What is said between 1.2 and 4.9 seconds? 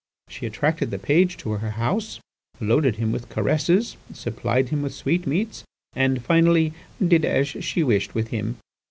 to her house, loaded him with caresses, supplied him